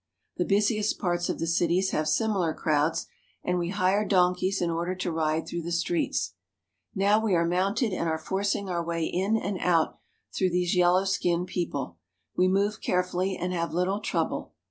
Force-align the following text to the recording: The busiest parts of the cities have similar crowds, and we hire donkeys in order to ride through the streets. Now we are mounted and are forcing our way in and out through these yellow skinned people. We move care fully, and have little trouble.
The 0.37 0.45
busiest 0.45 0.97
parts 0.97 1.29
of 1.29 1.37
the 1.37 1.45
cities 1.45 1.91
have 1.91 2.09
similar 2.09 2.55
crowds, 2.55 3.05
and 3.43 3.59
we 3.59 3.69
hire 3.69 4.03
donkeys 4.03 4.59
in 4.59 4.71
order 4.71 4.95
to 4.95 5.11
ride 5.11 5.45
through 5.47 5.61
the 5.61 5.71
streets. 5.71 6.33
Now 6.95 7.23
we 7.23 7.35
are 7.35 7.45
mounted 7.45 7.93
and 7.93 8.09
are 8.09 8.17
forcing 8.17 8.67
our 8.67 8.83
way 8.83 9.05
in 9.05 9.37
and 9.37 9.59
out 9.59 9.99
through 10.35 10.49
these 10.49 10.75
yellow 10.75 11.05
skinned 11.05 11.49
people. 11.49 11.99
We 12.35 12.47
move 12.47 12.81
care 12.81 13.03
fully, 13.03 13.37
and 13.37 13.53
have 13.53 13.75
little 13.75 13.99
trouble. 13.99 14.53